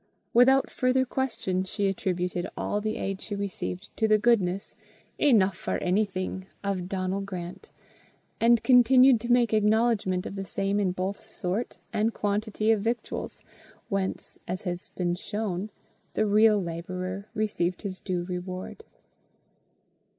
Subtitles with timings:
[0.33, 4.75] Without further question she attributed all the aid she received to the goodness,
[5.19, 7.69] "enough for anything," of Donal Grant,
[8.39, 13.43] and continued to make acknowledgment of the same in both sort and quantity of victuals,
[13.89, 15.69] whence, as has been shown,
[16.15, 18.83] the real labourer received his due reward.